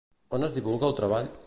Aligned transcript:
On 0.37 0.47
es 0.47 0.55
divulga 0.55 0.89
el 0.91 0.99
treball? 1.03 1.33